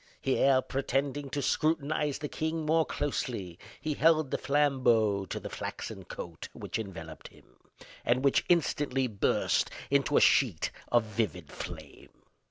Here, 0.19 0.63
pretending 0.63 1.29
to 1.29 1.43
scrutinize 1.43 2.17
the 2.17 2.27
king 2.27 2.65
more 2.65 2.87
closely, 2.87 3.59
he 3.79 3.93
held 3.93 4.31
the 4.31 4.39
flambeau 4.39 5.27
to 5.27 5.39
the 5.39 5.47
flaxen 5.47 6.05
coat 6.05 6.49
which 6.53 6.79
enveloped 6.79 7.27
him, 7.27 7.57
and 8.03 8.23
which 8.25 8.43
instantly 8.49 9.05
burst 9.05 9.69
into 9.91 10.17
a 10.17 10.19
sheet 10.19 10.71
of 10.91 11.03
vivid 11.03 11.51
flame. 11.51 12.09